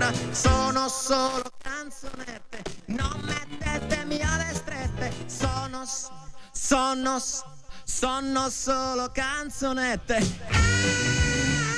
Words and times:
paura, 0.00 0.12
sono 0.32 0.88
solo 0.88 1.44
canzonette, 1.58 2.62
non 2.86 3.20
mettetemi 3.22 4.20
alle 4.22 4.54
strette, 4.54 5.12
sono, 5.26 5.84
sono, 6.52 7.18
sono 7.84 8.48
solo 8.48 9.10
canzonette. 9.12 11.19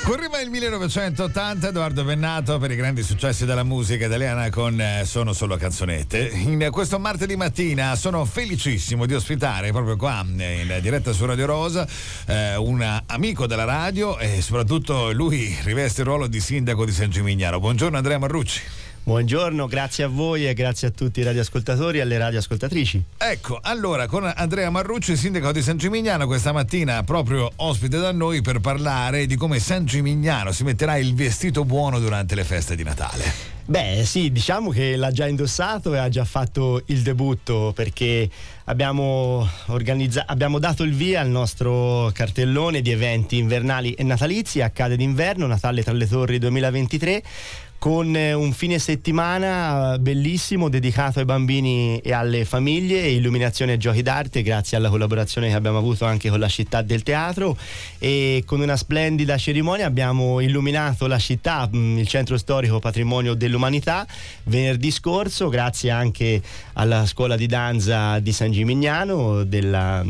Correva 0.03 0.41
il 0.41 0.49
1980, 0.49 1.69
Edoardo 1.69 2.03
Vennato 2.03 2.57
per 2.59 2.69
i 2.71 2.75
grandi 2.75 3.01
successi 3.03 3.45
della 3.45 3.63
musica 3.63 4.05
italiana 4.05 4.49
con 4.49 4.79
eh, 4.79 5.03
Sono 5.05 5.31
solo 5.31 5.55
canzonette. 5.55 6.27
In 6.27 6.67
questo 6.71 6.99
martedì 6.99 7.37
mattina 7.37 7.95
sono 7.95 8.25
felicissimo 8.25 9.05
di 9.05 9.13
ospitare 9.13 9.71
proprio 9.71 9.95
qua 9.95 10.25
eh, 10.37 10.61
in 10.61 10.77
diretta 10.81 11.13
su 11.13 11.25
Radio 11.25 11.45
Rosa 11.45 11.87
eh, 12.25 12.57
un 12.57 13.01
amico 13.05 13.47
della 13.47 13.63
radio 13.63 14.19
e 14.19 14.41
soprattutto 14.41 15.13
lui 15.13 15.57
riveste 15.63 16.01
il 16.01 16.07
ruolo 16.07 16.27
di 16.27 16.41
sindaco 16.41 16.83
di 16.83 16.91
San 16.91 17.09
Gimignano. 17.09 17.61
Buongiorno 17.61 17.95
Andrea 17.95 18.17
Marrucci. 18.17 18.61
Buongiorno, 19.05 19.67
grazie 19.67 20.05
a 20.05 20.07
voi 20.07 20.47
e 20.47 20.53
grazie 20.53 20.87
a 20.87 20.91
tutti 20.91 21.19
i 21.19 21.23
radioascoltatori 21.23 21.97
e 21.97 22.01
alle 22.01 22.17
radioascoltatrici. 22.17 23.03
Ecco, 23.17 23.59
allora 23.61 24.07
con 24.07 24.31
Andrea 24.33 24.69
Marrucci, 24.69 25.17
sindaco 25.17 25.51
di 25.51 25.61
San 25.61 25.75
Gimignano, 25.75 26.25
questa 26.25 26.53
mattina 26.53 27.03
proprio 27.03 27.51
ospite 27.57 27.97
da 27.97 28.13
noi 28.13 28.41
per 28.41 28.61
parlare 28.61 29.25
di 29.25 29.35
come 29.35 29.59
San 29.59 29.85
Gimignano 29.85 30.53
si 30.53 30.63
metterà 30.63 30.95
il 30.95 31.13
vestito 31.15 31.65
buono 31.65 31.99
durante 31.99 32.33
le 32.33 32.45
feste 32.45 32.77
di 32.77 32.83
Natale. 32.83 33.51
Beh 33.65 34.03
sì, 34.05 34.31
diciamo 34.31 34.69
che 34.69 34.95
l'ha 34.95 35.11
già 35.11 35.27
indossato 35.27 35.93
e 35.93 35.97
ha 35.97 36.07
già 36.07 36.23
fatto 36.23 36.81
il 36.85 37.01
debutto 37.01 37.73
perché 37.75 38.29
abbiamo, 38.65 39.45
organizza- 39.67 40.25
abbiamo 40.27 40.59
dato 40.59 40.83
il 40.83 40.93
via 40.93 41.19
al 41.19 41.29
nostro 41.29 42.09
cartellone 42.13 42.81
di 42.81 42.91
eventi 42.91 43.37
invernali 43.37 43.91
e 43.93 44.03
natalizi, 44.03 44.61
accade 44.61 44.95
d'inverno, 44.95 45.45
Natale 45.45 45.83
tra 45.83 45.91
le 45.91 46.07
Torri 46.07 46.39
2023 46.39 47.23
con 47.83 48.15
eh, 48.15 48.31
un 48.31 48.53
fine 48.53 48.79
settimana 48.79 49.97
bellissimo 49.99 50.69
dedicato 50.69 51.19
ai 51.19 51.25
bambini 51.25 51.97
e 51.97 52.13
alle 52.13 52.45
famiglie, 52.45 53.09
illuminazione 53.09 53.73
e 53.73 53.77
giochi 53.77 54.01
d'arte 54.01 54.41
grazie 54.41 54.77
alla 54.77 54.87
collaborazione 54.87 55.49
che 55.49 55.53
abbiamo 55.53 55.79
avuto 55.79 56.05
anche 56.05 56.29
con 56.29 56.39
la 56.39 56.47
città 56.47 56.81
del 56.81 57.03
teatro. 57.03 57.57
E 57.99 58.43
con 58.45 58.61
una 58.61 58.77
splendida 58.77 59.37
cerimonia 59.37 59.85
abbiamo 59.85 60.39
illuminato 60.39 61.07
la 61.07 61.19
città, 61.19 61.69
mm, 61.75 61.97
il 61.97 62.07
centro 62.07 62.37
storico 62.37 62.79
patrimonio 62.79 63.33
dell'umanità 63.33 64.07
venerdì 64.43 64.89
scorso 64.89 65.49
grazie 65.49 65.89
anche 65.89 66.41
alla 66.75 67.05
scuola 67.05 67.35
di 67.35 67.47
danza 67.47 68.19
di 68.19 68.31
San 68.31 68.51
Gimignano 68.51 69.43
della 69.43 70.05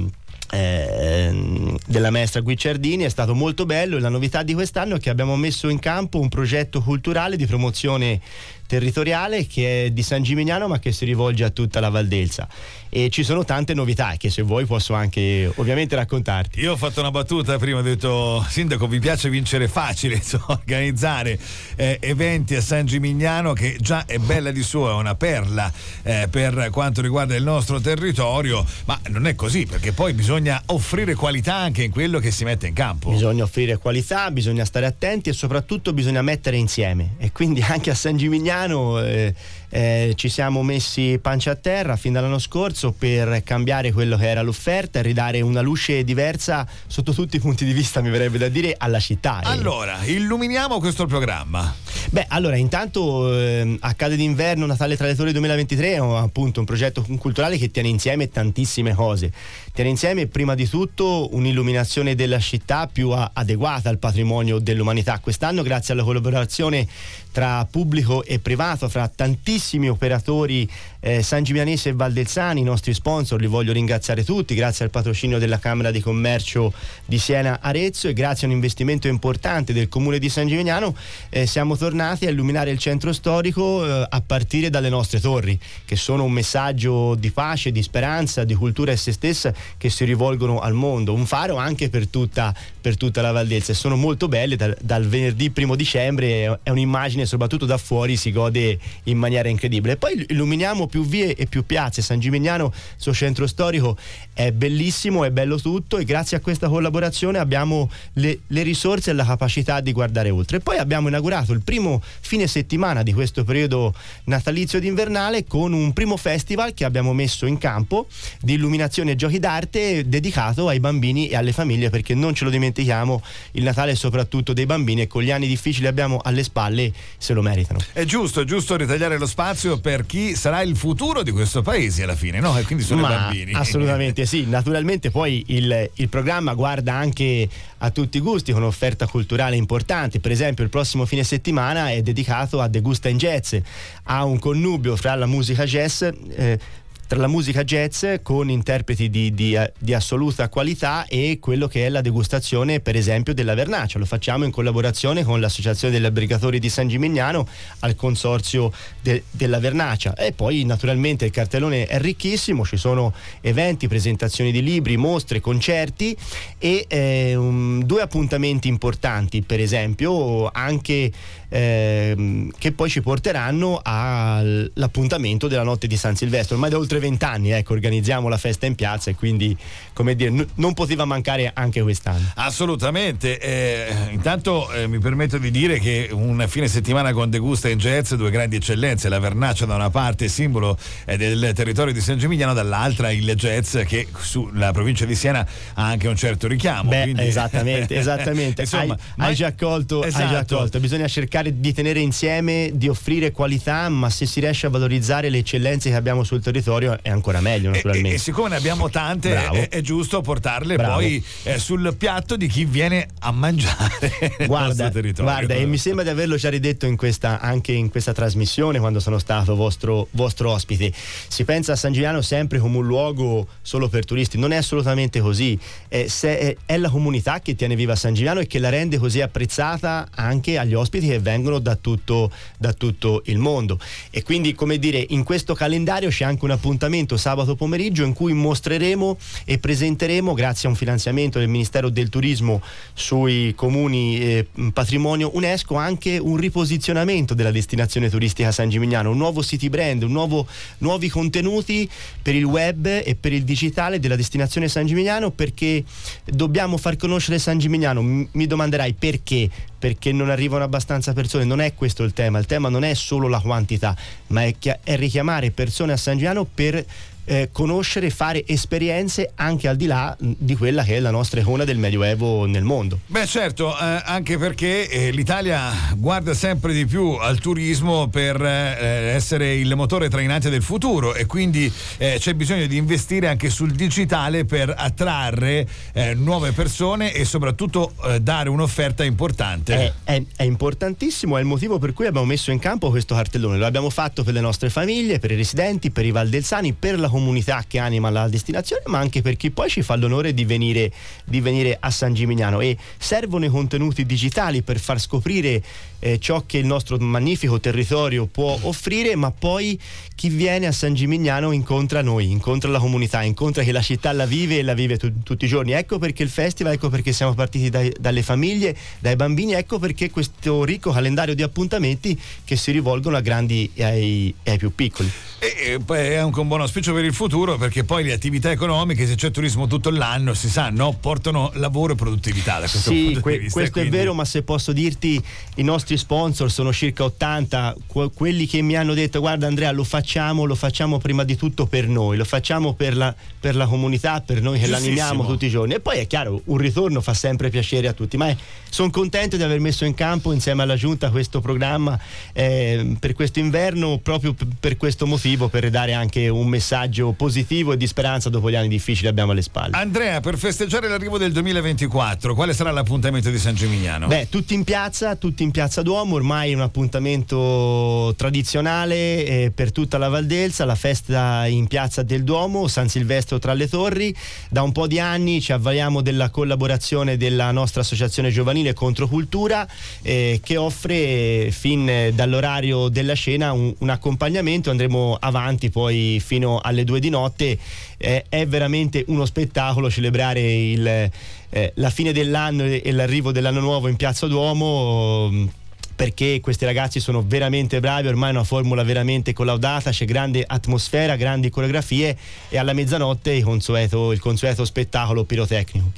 eh, 0.54 1.76
della 1.88 2.12
maestra 2.12 2.42
Guicciardini 2.42 3.04
è 3.04 3.09
stato 3.09 3.34
molto 3.34 3.66
bello 3.66 3.98
e 3.98 4.00
la 4.00 4.09
novità 4.09 4.44
di 4.44 4.54
quest'anno 4.54 4.98
è 4.98 5.00
che 5.00 5.09
abbiamo 5.09 5.36
messo 5.36 5.68
in 5.68 5.80
campo 5.80 6.20
un 6.20 6.30
progetto 6.30 6.82
culturale 6.82 7.36
di 7.36 7.48
promozione 7.48 8.22
territoriale 8.68 9.46
che 9.46 9.86
è 9.86 9.90
di 9.92 10.02
San 10.04 10.24
Gimignano 10.24 10.68
ma 10.68 10.80
che 10.80 10.92
si 10.92 11.06
rivolge 11.06 11.44
a 11.44 11.50
tutta 11.50 11.80
la 11.80 11.90
Valdelsa 11.90 12.48
e 12.90 13.09
ci 13.09 13.24
sono 13.24 13.44
tante 13.44 13.74
novità 13.74 14.16
che 14.18 14.30
se 14.30 14.44
vuoi 14.44 14.66
posso 14.66 14.94
anche 14.94 15.52
ovviamente 15.56 15.96
raccontarti. 15.96 16.59
Io 16.59 16.74
ho 16.74 16.78
fatto 16.78 17.00
una 17.00 17.09
battuta 17.09 17.58
prima, 17.58 17.80
ho 17.80 17.81
detto 17.81 18.46
sindaco 18.48 18.88
vi 18.88 19.00
piace 19.00 19.30
vincere 19.30 19.68
facile, 19.68 20.16
insomma, 20.22 20.46
organizzare 20.50 21.40
eh, 21.76 21.98
eventi 22.00 22.56
a 22.56 22.62
San 22.62 22.86
Gimignano 22.86 23.54
che 23.54 23.78
già 23.80 24.06
è 24.06 24.20
bella 24.20 24.52
di 24.52 24.62
suo, 24.62 24.92
è 24.92 24.94
una 24.94 25.16
perla 25.16 25.72
eh, 26.04 26.28
per 26.30 26.70
quanto 26.72 27.02
riguarda 27.02 27.36
il 27.36 27.44
nostro 27.44 27.81
territorio, 27.81 28.64
ma 28.86 29.00
non 29.09 29.28
è 29.28 29.36
così 29.36 29.66
perché 29.66 29.92
poi 29.92 30.14
bisogna 30.14 30.62
offrire 30.68 31.16
qualità 31.16 31.56
anche 31.56 31.84
in 31.84 31.92
quello 31.92 32.20
che 32.20 32.32
si 32.32 32.44
mette 32.44 32.68
in 32.68 32.73
campo. 32.73 33.12
Bisogna 33.12 33.44
offrire 33.44 33.78
qualità, 33.78 34.32
bisogna 34.32 34.66
stare 34.66 34.86
attenti 34.86 35.30
e 35.30 35.34
soprattutto 35.34 35.94
bisogna 35.94 36.22
mettere 36.22 36.58
insieme 36.58 37.16
e 37.18 37.31
quindi 37.31 37.62
anche 37.68 37.90
a 37.90 37.96
San 37.96 38.18
Gimignano 38.18 39.04
eh, 39.04 39.34
eh, 39.70 40.14
ci 40.16 40.30
siamo 40.30 40.62
messi 40.62 41.18
pancia 41.20 41.52
a 41.52 41.56
terra 41.56 41.96
fin 41.96 42.14
dall'anno 42.14 42.38
scorso 42.38 42.92
per 42.92 43.42
cambiare 43.44 43.92
quello 43.92 44.18
che 44.18 44.30
era 44.30 44.44
l'offerta 44.44 45.00
e 45.00 45.02
ridare 45.02 45.42
una 45.42 45.62
luce 45.62 46.03
diversa 46.03 46.68
sotto 46.85 47.12
tutti 47.12 47.38
i 47.38 47.40
punti 47.40 47.66
di 47.66 47.74
vista, 47.74 48.00
mi 48.02 48.12
verrebbe 48.12 48.38
da 48.38 48.50
dire, 48.50 48.75
alla 48.78 49.00
città. 49.00 49.40
Allora, 49.44 50.03
illuminiamo 50.03 50.80
questo 50.80 51.08
programma. 51.08 51.74
Beh, 52.09 52.25
allora, 52.30 52.56
intanto 52.56 53.35
eh, 53.35 53.78
Accade 53.80 54.16
d'inverno, 54.16 54.66
Natale 54.66 54.96
tra 54.96 55.08
le 55.08 55.16
Torri 55.16 55.31
2023 55.31 55.94
è 55.94 55.97
appunto 55.97 56.59
un 56.59 56.66
progetto 56.66 57.03
culturale 57.18 57.58
che 57.58 57.72
tiene 57.72 57.88
insieme 57.88 58.30
tantissime 58.30 58.93
cose. 58.96 59.31
Tiene 59.74 59.90
insieme 59.90 60.28
prima 60.28 60.54
di 60.54 60.70
tutto 60.70 61.30
un'illuminazione 61.31 62.14
della 62.14 62.40
città 62.40 62.88
più 62.88 63.09
adeguata 63.12 63.90
al 63.90 63.98
patrimonio 63.98 64.59
dell'umanità. 64.59 65.20
Quest'anno, 65.20 65.64
grazie 65.64 65.94
alla 65.94 66.04
collaborazione 66.04 66.88
tra 67.32 67.66
pubblico 67.70 68.24
e 68.24 68.38
privato, 68.38 68.88
fra 68.88 69.08
tantissimi 69.08 69.90
operatori 69.90 70.70
eh, 71.00 71.24
San 71.24 71.44
Gimianese 71.44 71.90
e 71.90 71.94
Valdelsani, 71.94 72.62
i 72.62 72.64
nostri 72.64 72.94
sponsor, 72.94 73.42
li 73.42 73.48
voglio 73.48 73.74
ringraziare 73.74 74.24
tutti, 74.24 74.53
grazie 74.53 74.86
al 74.86 74.92
patrocinio 74.92 75.40
della 75.40 75.58
Camera 75.58 75.90
di 75.90 76.00
Commercio 76.00 76.72
di 77.06 77.18
Siena 77.18 77.58
Arezzo 77.59 78.08
e 78.08 78.14
grazie 78.14 78.46
a 78.46 78.50
un 78.52 78.56
investimento 78.56 79.08
importante 79.08 79.74
del 79.74 79.90
Comune 79.90 80.20
di 80.20 80.30
San 80.30 80.48
Gimignano 80.48 80.96
eh, 81.30 81.48
siamo 81.48 81.76
tornati 81.76 82.28
a 82.28 82.30
illuminare 82.30 82.70
il 82.70 82.78
centro 82.78 83.12
storico 83.12 83.86
eh, 83.86 84.08
a 84.08 84.22
partire 84.22 84.70
dalle 84.70 84.90
nostre 84.90 85.20
torri, 85.20 85.59
che 85.86 85.96
sono 85.96 86.24
un 86.24 86.32
messaggio 86.32 87.16
di 87.16 87.32
pace, 87.32 87.72
di 87.72 87.82
speranza, 87.82 88.44
di 88.44 88.53
cultura 88.53 88.83
e 88.92 88.98
se 88.98 89.12
stessa 89.12 89.54
che 89.78 89.90
si 89.90 90.04
rivolgono 90.06 90.60
al 90.60 90.74
mondo, 90.74 91.14
un 91.14 91.26
faro 91.26 91.56
anche 91.56 91.90
per 91.90 92.08
tutta, 92.08 92.54
per 92.82 92.98
tutta 92.98 93.22
la 93.22 93.32
Valdelsa 93.32 93.72
e 93.72 93.76
sono 93.76 93.96
molto 93.96 94.28
belle 94.28 94.56
dal, 94.56 94.76
dal 94.82 95.06
venerdì 95.08 95.50
primo 95.50 95.76
dicembre, 95.76 96.60
è 96.62 96.70
un'immagine 96.70 97.26
soprattutto 97.26 97.66
da 97.66 97.78
fuori 97.78 98.18
si 98.18 98.32
gode 98.32 98.78
in 99.04 99.18
maniera 99.18 99.50
incredibile. 99.50 99.98
Poi 99.98 100.26
illuminiamo 100.28 100.88
più 100.88 101.06
vie 101.06 101.36
e 101.36 101.46
più 101.46 101.66
piazze, 101.66 102.02
San 102.02 102.20
Gimignano, 102.20 102.74
suo 102.98 103.14
centro 103.14 103.48
storico 103.48 103.98
è 104.34 104.52
bellissimo, 104.52 105.24
è 105.24 105.32
bello 105.32 105.58
tutto 105.60 105.98
e 105.98 106.04
grazie 106.04 106.38
a 106.38 106.40
questa 106.40 106.68
collaborazione 106.68 107.38
abbiamo 107.38 107.90
le, 108.14 108.40
le 108.48 108.64
risorse 108.64 109.12
e 109.12 109.14
la 109.14 109.26
capacità 109.26 109.80
di 109.80 109.92
guardare 109.92 110.30
oltre. 110.30 110.60
Poi 110.60 110.78
abbiamo 110.78 111.08
inaugurato 111.08 111.54
il 111.54 111.62
primo 111.62 112.02
fine 112.20 112.48
settimana 112.48 113.04
di 113.04 113.14
questo 113.14 113.44
periodo 113.44 113.94
natalizio 114.26 114.78
ed 114.78 114.86
invernale 114.86 115.46
con 115.46 115.74
un 115.74 115.94
primo 115.94 116.18
festival 116.18 116.74
che 116.74 116.86
abbiamo 116.86 117.14
messo 117.14 117.46
in 117.46 117.58
campo 117.58 118.08
di 118.42 118.54
illuminazione 118.54 118.72
e 118.75 119.16
giochi 119.16 119.39
d'arte 119.39 120.07
dedicato 120.07 120.67
ai 120.67 120.79
bambini 120.79 121.28
e 121.28 121.35
alle 121.35 121.51
famiglie 121.51 121.89
perché 121.89 122.13
non 122.13 122.34
ce 122.34 122.44
lo 122.44 122.50
dimentichiamo, 122.50 123.22
il 123.51 123.63
Natale 123.63 123.91
è 123.91 123.95
soprattutto 123.95 124.53
dei 124.53 124.66
bambini 124.66 125.01
e 125.01 125.07
con 125.07 125.22
gli 125.22 125.31
anni 125.31 125.47
difficili 125.47 125.88
abbiamo 125.88 126.19
alle 126.23 126.44
spalle 126.44 126.91
se 127.17 127.34
lo 127.34 127.41
meritano. 127.41 127.79
È 127.94 128.03
giusto, 128.03 128.41
è 128.41 128.45
giusto 128.45 128.75
ritagliare 128.75 129.17
lo 129.17 129.28
spazio 129.28 129.79
per 129.79 130.06
chi 130.06 130.35
sarà 130.35 130.61
il 130.61 130.75
futuro 130.75 131.23
di 131.23 131.31
questo 131.31 131.61
paese 131.61 132.03
alla 132.03 132.16
fine, 132.16 132.39
no? 132.39 132.57
E 132.57 132.63
quindi 132.63 132.84
sono 132.84 133.01
Ma 133.01 133.09
i 133.09 133.16
bambini. 133.16 133.53
Assolutamente 133.53 134.25
sì, 134.25 134.45
naturalmente 134.47 135.11
poi 135.11 135.44
il, 135.47 135.90
il 135.94 136.09
programma 136.09 136.53
guarda 136.53 136.94
anche 136.94 137.47
a 137.78 137.90
tutti 137.90 138.17
i 138.17 138.22
gusti 138.22 138.51
con 138.51 138.61
un'offerta 138.61 139.07
culturale 139.07 139.55
importante, 139.55 140.19
per 140.19 140.31
esempio 140.31 140.63
il 140.63 140.69
prossimo 140.69 141.05
fine 141.05 141.23
settimana 141.23 141.91
è 141.91 142.01
dedicato 142.01 142.61
a 142.61 142.67
Degusta 142.67 143.09
in 143.09 143.17
Jazz, 143.17 143.55
ha 144.03 144.23
un 144.23 144.40
connubio 144.40 144.95
fra 144.95 145.16
la 145.16 145.25
musica 145.25 145.66
jazz 145.66 146.01
eh, 146.01 146.59
tra 147.08 147.19
la 147.19 147.28
musica 147.28 147.64
jazz 147.64 148.06
con 148.24 148.50
interpreti 148.50 149.09
di, 149.09 149.34
di, 149.34 149.58
di, 149.78 149.94
assoluta 149.94 150.50
qualità 150.50 151.06
e 151.06 151.38
quello 151.40 151.68
che 151.68 151.86
è 151.86 151.90
la 151.90 152.02
degustazione 152.02 152.80
per 152.80 152.96
esempio 152.96 153.34
della 153.34 153.53
vernaccia. 153.53 154.00
Lo 154.00 154.06
facciamo 154.06 154.46
in 154.46 154.52
collaborazione 154.52 155.24
con 155.24 155.40
l'Associazione 155.40 155.94
degli 155.94 156.06
Albergatori 156.06 156.59
di 156.59 156.69
San 156.69 156.88
Gimignano 156.88 157.47
al 157.80 157.96
consorzio 157.96 158.72
de, 159.02 159.24
della 159.30 159.59
vernaccia. 159.59 160.16
E 160.16 160.31
poi 160.31 160.64
naturalmente 160.64 161.25
il 161.25 161.31
cartellone 161.31 161.86
è 161.86 162.00
ricchissimo, 162.00 162.66
ci 162.66 162.78
sono 162.78 163.14
eventi, 163.41 163.88
presentazioni 163.88 164.52
di 164.52 164.64
libri, 164.64 164.97
mostre, 164.97 165.40
concerti 165.40 166.18
e 166.58 166.85
eh, 166.88 167.80
due 167.84 167.93
appuntamenti 168.03 168.68
importanti 168.68 169.41
per 169.41 169.59
esempio 169.59 170.50
anche 170.50 171.12
eh, 171.50 172.50
che 172.58 172.72
poi 172.72 172.90
ci 172.90 173.02
porteranno 173.02 173.79
all'appuntamento 173.84 175.47
della 175.47 175.64
notte 175.64 175.85
di 175.85 175.97
San 175.97 176.16
Silvestro. 176.16 176.55
Ormai 176.55 176.72
da 176.72 176.78
oltre 176.78 177.00
vent'anni 177.00 177.52
ecco, 177.52 177.73
organizziamo 177.73 178.28
la 178.28 178.38
festa 178.38 178.66
in 178.66 178.73
piazza 178.76 179.11
e 179.11 179.16
quindi 179.16 179.55
come 179.94 180.16
dire, 180.16 180.32
n- 180.32 180.47
non 180.55 180.73
poteva 180.73 181.05
mancare 181.05 181.52
anche 181.53 181.82
quest'anno. 181.82 182.32
Assolutamente. 182.35 183.40
Eh, 183.40 183.94
intanto 184.11 184.72
eh, 184.73 184.88
mi 184.88 184.97
permetto 184.97 185.38
di 185.38 185.52
dire 185.52 185.79
che 185.79 186.09
un 186.11 186.44
fine 186.47 186.67
settimana 186.67 187.14
con 187.14 187.29
Degusta 187.29 187.70
in 187.70 187.78
Jazz, 187.78 188.14
due 188.14 188.32
grandi 188.32 188.55
eccellenze, 188.55 189.08
la 189.09 189.20
Vernaccia 189.20 189.66
da 189.66 189.76
una 189.76 189.90
parte, 189.90 190.28
simbolo 190.28 190.78
eh, 191.05 191.17
del 191.17 191.52
territorio 191.53 191.94
di 191.94 192.02
San 192.02 192.17
Gimignano, 192.17 192.53
dall'altra 192.53 193.11
il 193.11 193.32
jazz 193.35 193.78
che 193.85 194.08
sulla 194.17 194.72
provincia 194.72 195.05
di 195.05 195.16
Siena 195.16 195.46
ha 195.73 195.85
anche 195.85 196.08
un 196.08 196.16
certo 196.16 196.47
richiamo. 196.47 196.90
Beh, 196.90 197.03
quindi... 197.03 197.28
esattamente, 197.28 197.92
esattamente. 197.95 198.61
Insomma, 198.63 198.93
hai, 198.93 198.99
ma... 199.16 199.25
hai, 199.25 199.35
già 199.35 199.53
colto, 199.53 200.03
esatto. 200.03 200.23
hai 200.23 200.29
già 200.29 200.45
colto. 200.45 200.79
Bisogna 200.79 201.07
cercare 201.07 201.59
di 201.59 201.73
tenere 201.73 201.99
insieme, 201.99 202.72
di 202.73 202.87
offrire 202.87 203.31
qualità, 203.31 203.90
ma 203.90 204.09
se 204.09 204.25
si 204.25 204.40
riesce 204.40 204.67
a 204.67 204.69
valorizzare 204.69 205.29
le 205.29 205.40
eccellenze 205.40 205.90
che 205.90 205.95
abbiamo 205.95 206.23
sul 206.23 206.41
territorio 206.41 206.97
è 207.01 207.09
ancora 207.09 207.41
meglio 207.41 207.69
naturalmente. 207.69 208.09
E, 208.09 208.13
e 208.13 208.17
siccome 208.17 208.49
ne 208.49 208.55
abbiamo 208.55 208.90
tante 208.90 209.35
è, 209.35 209.69
è, 209.69 209.81
giusto 209.81 210.22
portarle 210.22 210.75
Bravo. 210.75 210.93
poi 210.93 211.23
eh, 211.43 211.59
sul 211.59 211.93
piatto 211.97 212.35
di 212.35 212.47
chi 212.47 212.66
viene 212.66 213.07
a 213.19 213.31
mangiare 213.31 214.35
guarda, 214.45 214.90
guarda 214.90 215.53
e 215.53 215.66
mi 215.66 215.78
sembra 215.78 216.03
di 216.03 216.09
averlo 216.09 216.35
già 216.35 216.49
ridetto 216.49 216.85
in 216.85 216.95
questa, 216.95 217.40
anche 217.40 217.73
in 217.73 217.90
questa 217.90 218.13
trasmissione 218.13 218.79
quando 218.79 218.99
sono 218.99 219.19
stato 219.19 219.55
vostro, 219.55 220.07
vostro 220.11 220.51
ospite. 220.51 220.91
Si 220.93 221.43
pensa 221.43 221.73
a 221.73 221.75
San 221.75 221.91
Giuliano 221.91 222.22
sempre 222.22 222.59
come 222.59 222.78
un 222.78 222.85
luogo 222.85 223.47
solo 223.61 223.90
per 223.90 224.05
turisti, 224.05 224.37
non 224.37 224.51
è 224.51 224.55
assolutamente 224.55 225.19
così, 225.19 225.59
è, 225.87 226.07
è, 226.22 226.55
è 226.66 226.78
la 226.78 226.90
comunità 226.90 227.40
che 227.41 227.55
tiene 227.55 227.75
viva 227.75 227.83
San 227.96 228.14
Giuliano 228.14 228.40
e 228.40 228.47
che 228.47 228.59
la 228.59 228.70
rende 228.70 228.97
così 228.97 229.22
apprezzata 229.22 230.08
anche 230.12 230.58
agli 230.58 230.74
ospiti 230.74 231.08
che 231.08 231.20
vengono 231.20 231.59
da 231.59 231.76
tutto, 231.76 232.32
da 232.58 232.74
tutto 232.74 233.22
il 233.26 233.38
mondo. 233.38 233.80
E 234.09 234.24
quindi, 234.24 234.53
come 234.53 234.80
dire, 234.80 235.06
in 235.09 235.24
questo 235.24 235.53
calendario 235.53 236.09
c'è 236.09 236.24
anche 236.26 236.46
un 236.46 236.52
appuntamento 236.52 237.18
sabato 237.18 237.56
pomeriggio 237.56 238.03
in 238.03 238.14
cui 238.14 238.34
mostreremo 238.34 239.18
e 239.46 239.58
presenteremo, 239.58 240.34
grazie 240.34 240.68
a 240.68 240.72
un 240.72 240.78
finanziamento 240.78 241.40
del 241.40 241.47
Ministero 241.47 241.90
del 241.90 242.09
Turismo 242.09 242.62
sui 242.94 243.53
comuni 243.56 244.20
eh, 244.20 244.47
patrimonio 244.72 245.32
UNESCO, 245.34 245.76
anche 245.76 246.18
un 246.18 246.38
riposizionamento 246.38 247.34
della 247.34 247.52
destinazione 247.52 248.09
turistica 248.09 248.52
San 248.52 248.70
Gimignano, 248.70 249.12
un 249.12 249.18
nuovo 249.18 249.44
city 249.44 249.70
brand, 249.70 250.03
nuovo, 250.03 250.47
nuovi 250.79 251.09
contenuti 251.09 251.90
per 252.22 252.36
il 252.36 252.46
web 252.46 252.86
e 252.86 253.16
per 253.20 253.34
il 253.34 253.44
digitale 253.44 254.00
della 254.00 254.16
destinazione 254.16 254.68
San 254.68 254.86
Gimignano 254.86 255.32
perché 255.32 255.84
dobbiamo 256.25 256.77
far 256.77 256.96
conoscere 256.96 257.39
San 257.39 257.58
Gimignano. 257.58 257.62
Mi 257.70 258.48
domanderai 258.48 258.94
perché? 258.94 259.50
perché 259.84 260.13
non 260.13 260.30
arrivano 260.30 260.63
abbastanza 260.63 261.12
persone. 261.12 261.44
Non 261.44 261.60
è 261.60 261.74
questo 261.74 262.04
il 262.04 262.13
tema, 262.13 262.39
il 262.39 262.46
tema 262.46 262.70
non 262.70 262.86
è 262.86 262.94
solo 262.94 263.27
la 263.27 263.42
quantità, 263.42 263.94
ma 264.27 264.46
è, 264.46 264.56
è 264.82 264.96
richiamare 264.96 265.51
persone 265.51 265.92
a 265.92 265.98
San 265.98 266.15
Giuliano 266.15 266.46
per 266.46 266.86
eh, 267.25 267.50
conoscere, 267.51 268.10
fare 268.10 268.46
esperienze 268.46 269.31
anche 269.36 269.67
al 269.67 269.75
di 269.75 269.86
là 269.86 270.15
di 270.20 270.55
quella 270.55 270.84
che 270.84 270.98
è 270.98 271.00
la 271.00 271.12
nostra 271.12 271.39
icona 271.39 271.63
del 271.63 271.77
Medioevo 271.77 272.46
nel 272.46 272.63
mondo. 272.63 273.00
Beh 273.05 273.25
certo, 273.25 273.77
eh, 273.77 274.01
anche 274.03 274.38
perché 274.38 274.89
eh, 274.89 275.12
l'Italia 275.12 275.72
guarda 275.96 276.34
sempre 276.34 276.74
di 276.74 276.86
più 276.86 277.12
al 277.12 277.39
turismo 277.39 278.08
per 278.08 278.41
eh, 278.41 279.13
essere 279.13 279.55
il 279.55 279.75
motore 279.75 280.10
trainante 280.10 280.50
del 280.50 280.63
futuro 280.63 281.13
e 281.13 281.25
quindi 281.25 281.72
eh, 281.98 282.17
c'è 282.20 282.34
bisogno 282.34 282.65
di 282.67 282.77
investire 282.77 283.27
anche 283.27 283.50
sul 283.50 283.72
digitale 283.72 284.46
per 284.46 284.74
attrarre 284.75 285.67
eh, 285.93 286.13
nuove 286.13 286.51
persone 286.51 287.13
e 287.13 287.25
soprattutto 287.25 287.93
dare 288.22 288.50
un'offerta 288.50 289.03
importante. 289.03 289.74
È, 289.74 289.93
è, 290.03 290.24
è 290.36 290.43
importantissimo, 290.43 291.38
è 291.38 291.39
il 291.39 291.46
motivo 291.46 291.79
per 291.79 291.93
cui 291.93 292.05
abbiamo 292.05 292.25
messo 292.25 292.51
in 292.51 292.60
campo 292.60 292.89
questo 292.89 293.15
cartellone. 293.15 293.58
Lo 293.58 293.65
abbiamo 293.65 293.89
fatto 293.89 294.24
per 294.24 294.34
le 294.34 294.41
nostre 294.41 294.69
famiglie, 294.69 295.19
per 295.19 295.31
i 295.31 295.36
residenti, 295.36 295.91
per 295.91 296.05
i 296.05 296.12
Valdelsani, 296.12 296.74
per 296.74 297.00
la 297.00 297.10
comunità 297.13 297.63
che 297.68 297.77
anima 297.77 298.10
la 298.10 298.27
destinazione, 298.27 298.82
ma 298.88 298.98
anche 298.98 299.22
per 299.22 299.38
chi 299.38 299.51
poi 299.51 299.70
ci 299.70 299.84
fa 299.84 299.96
l'onore 299.96 300.34
di 300.34 300.44
venire, 300.44 300.92
di 301.24 301.39
venire 301.39 301.77
a 301.80 301.92
San 301.92 302.13
Gimignano. 302.13 302.60
E 302.60 302.75
servono 302.98 303.46
i 303.46 303.50
contenuti 303.50 304.06
digitali 304.06 304.63
per 304.63 304.80
far 304.80 305.00
scoprire 305.00 305.62
eh, 306.00 306.20
ciò 306.20 306.44
che 306.46 306.58
il 306.58 306.65
nostro 306.65 306.98
magnifico 306.98 307.60
territorio 307.60 308.25
può 308.25 308.58
offrire, 308.63 309.15
ma 309.15 309.32
poi 309.32 309.80
chi 310.15 310.30
viene 310.30 310.68
a 310.68 310.72
San 310.72 310.94
Gimignano 310.94 311.51
incontra 311.51 312.01
noi, 312.01 312.30
incontra 312.30 312.70
la 312.70 312.80
comunità, 312.80 313.22
incontra 313.24 313.63
che 313.63 313.72
la 313.72 313.82
città 313.82 314.12
la 314.12 314.25
vive 314.25 314.58
e 314.58 314.63
la 314.63 314.74
vive 314.74 314.98
tu, 314.98 315.22
tutti 315.24 315.46
i 315.46 315.48
giorni. 315.48 315.72
Ecco 315.72 316.00
perché 316.00 316.24
il 316.24 316.30
festival, 316.30 316.74
ecco 316.74 316.89
perché 316.89 317.13
siamo 317.13 317.34
partiti 317.34 317.70
dai, 317.70 317.94
dalle 318.00 318.24
famiglie, 318.24 318.75
dai 319.00 319.15
bambini, 319.15 319.54
ecco 319.54 319.80
perché 319.80 320.10
questo 320.10 320.63
ricco 320.65 320.92
calendario 320.92 321.36
di 321.36 321.44
appuntamenti 321.44 322.20
che 322.44 322.56
si 322.58 322.72
rivolgono 322.72 323.15
a 323.15 323.22
grandi 323.22 323.70
e 323.74 323.84
ai, 323.84 324.34
e 324.44 324.51
ai 324.51 324.58
più 324.58 324.74
piccoli. 324.74 325.12
E, 325.43 325.77
e 325.86 326.10
è 326.10 326.15
anche 326.15 326.39
un 326.39 326.48
buon 326.48 326.62
auspicio 326.62 326.93
per 326.93 327.03
il 327.03 327.13
futuro 327.13 327.57
perché 327.57 327.84
poi 327.84 328.05
le 328.05 328.13
attività 328.13 328.50
economiche, 328.50 329.05
se 329.05 329.15
c'è 329.15 329.29
turismo 329.29 329.67
tutto 329.67 329.89
l'anno, 329.89 330.34
si 330.34 330.48
sa, 330.48 330.69
no? 330.69 330.95
portano 330.98 331.51
lavoro 331.55 331.91
e 331.91 331.95
produttività 331.98 332.60
da 332.60 332.69
questo 332.69 332.91
sì, 332.91 333.03
punto 333.03 333.19
que- 333.19 333.31
di 333.34 333.38
vista. 333.39 333.60
Questo 333.60 333.79
quindi... 333.79 333.98
è 333.98 334.00
vero, 334.00 334.13
ma 334.13 334.24
se 334.24 334.43
posso 334.43 334.72
dirti, 334.72 335.22
i 335.55 335.63
nostri 335.63 335.98
sponsor 335.98 336.50
sono 336.50 336.72
circa 336.72 337.03
80, 337.03 337.75
que- 337.88 338.10
quelli 338.13 338.48
che 338.48 338.62
mi 338.62 338.77
hanno 338.77 338.93
detto 338.93 339.19
guarda 339.19 339.45
Andrea 339.45 339.72
lo 339.72 339.84
facciamo, 339.84 340.45
lo 340.45 340.55
facciamo 340.55 340.98
prima 341.00 341.25
di 341.25 341.36
tutto 341.36 341.65
per 341.65 341.89
noi, 341.89 342.15
lo 342.15 342.24
facciamo 342.24 342.74
per 342.74 342.95
la, 342.95 343.13
per 343.38 343.57
la 343.57 343.65
comunità, 343.65 344.22
per 344.22 344.41
noi 344.41 344.60
che 344.60 344.67
l'animiamo 344.67 345.25
tutti 345.25 345.48
i 345.48 345.50
giorni. 345.50 345.74
E 345.74 345.81
poi 345.81 345.98
è 345.98 346.07
chiaro, 346.07 346.41
un 346.45 346.57
ritorno 346.57 347.01
fa 347.01 347.13
sempre 347.13 347.50
piacere 347.50 347.89
a 347.89 347.93
tutti, 347.93 348.15
ma 348.15 348.34
sono 348.69 348.89
contento 348.89 349.36
di 349.36 349.43
aver 349.43 349.60
messo 349.60 349.84
in 349.84 349.93
campo 349.93 350.31
insieme 350.31 350.63
alla 350.63 350.75
Giunta 350.75 351.12
questo 351.12 351.41
programma 351.41 352.00
eh, 352.31 352.95
per 353.00 353.13
questo 353.13 353.39
inverno 353.39 354.00
proprio 354.00 354.34
per 354.60 354.77
questo 354.77 355.05
motivo, 355.05 355.31
per 355.38 355.70
dare 355.70 355.94
anche 355.94 356.30
un 356.30 356.48
messaggio 356.48 357.12
positivo 357.12 357.74
e 357.74 357.77
di 357.77 357.88
speranza 357.88 358.30
dopo 358.30 358.50
gli 358.50 358.56
anni 358.56 358.68
difficili 358.68 359.08
abbiamo 359.08 359.32
alle 359.32 359.41
spalle. 359.41 359.75
Andrea, 359.75 360.20
per 360.20 360.38
festeggiare 360.38 360.88
l'arrivo 360.88 361.18
del 361.18 361.32
2024, 361.32 362.34
quale 362.36 362.53
sarà 362.53 362.72
l'appuntamento 362.72 363.30
di 363.30 363.38
San 363.38 363.56
Gimignano? 363.56 364.08
Beh, 364.08 364.27
tutti 364.30 364.53
in 364.53 364.63
piazza, 364.63 365.15
tutti 365.15 365.44
in 365.44 365.51
piazza 365.51 365.82
Duomo, 365.82 366.15
ormai 366.15 366.51
è 366.51 366.56
un 366.56 366.62
appuntamento 366.62 368.13
tradizionale 368.15 369.25
eh, 369.25 369.51
per 369.53 369.72
tutta 369.72 369.98
la 369.98 370.10
Valdelsa, 370.10 370.65
la 370.65 370.75
festa 370.75 371.46
in 371.48 371.68
piazza 371.68 372.03
del 372.03 372.24
Duomo, 372.24 372.68
San 372.68 372.89
Silvestro 372.89 373.39
tra 373.39 373.53
le 373.53 373.68
torri. 373.68 374.15
Da 374.50 374.62
un 374.62 374.72
po' 374.72 374.88
di 374.88 375.00
anni 375.00 375.41
ci 375.41 375.51
avvaliamo 375.51 376.01
della 376.01 376.29
collaborazione 376.29 377.18
della 377.18 377.51
nostra 377.51 377.82
associazione 377.82 378.29
giovanile 378.29 378.74
Controcultura 378.74 379.68
eh, 380.01 380.39
che 380.44 380.58
offre 380.58 381.50
fin 381.51 382.12
dall'orario 382.13 382.89
della 382.89 383.13
scena 383.13 383.51
un, 383.51 383.74
un 383.77 383.89
accompagnamento, 383.89 384.70
andremo 384.70 385.18
avanti 385.24 385.70
poi 385.70 386.22
fino 386.24 386.60
alle 386.62 386.84
due 386.84 387.00
di 387.00 387.10
notte. 387.10 387.58
Eh, 387.98 388.25
è 388.29 388.46
veramente 388.46 389.03
uno 389.08 389.25
spettacolo 389.25 389.89
celebrare 389.89 390.41
il, 390.41 391.10
eh, 391.50 391.72
la 391.75 391.89
fine 391.89 392.12
dell'anno 392.12 392.63
e 392.63 392.91
l'arrivo 392.91 393.31
dell'anno 393.31 393.60
nuovo 393.60 393.88
in 393.88 393.96
Piazza 393.96 394.27
Duomo 394.27 395.62
perché 395.95 396.39
questi 396.41 396.65
ragazzi 396.65 397.00
sono 397.00 397.24
veramente 397.25 397.79
bravi, 397.79 398.07
ormai 398.07 398.29
è 398.29 398.34
una 398.34 398.43
formula 398.43 398.84
veramente 398.84 399.34
collaudata, 399.34 399.91
c'è 399.91 400.05
grande 400.05 400.43
atmosfera, 400.45 401.15
grandi 401.15 401.50
coreografie 401.50 402.17
e 402.50 402.57
alla 402.57 402.74
mezzanotte 402.74 403.34
il 403.34 403.43
consueto, 403.43 404.12
il 404.12 404.19
consueto 404.19 404.65
spettacolo 404.65 405.24
pirotecnico. 405.24 405.91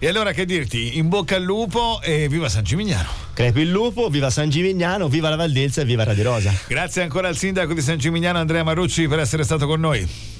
E 0.00 0.06
allora 0.06 0.32
che 0.32 0.44
dirti? 0.44 0.96
In 0.96 1.08
bocca 1.08 1.34
al 1.34 1.42
lupo 1.42 2.00
e 2.02 2.28
viva 2.28 2.48
San 2.48 2.62
Gimignano. 2.62 3.08
Crepi 3.34 3.60
il 3.62 3.70
lupo, 3.70 4.08
viva 4.08 4.30
San 4.30 4.48
Gimignano, 4.48 5.08
viva 5.08 5.28
la 5.28 5.36
Valdelsa 5.36 5.80
e 5.80 5.84
viva 5.84 6.04
Radio 6.04 6.22
Rosa. 6.24 6.54
Grazie 6.68 7.02
ancora 7.02 7.26
al 7.26 7.36
sindaco 7.36 7.74
di 7.74 7.80
San 7.80 7.98
Gimignano 7.98 8.38
Andrea 8.38 8.62
Marucci 8.62 9.08
per 9.08 9.18
essere 9.18 9.42
stato 9.42 9.66
con 9.66 9.80
noi. 9.80 10.37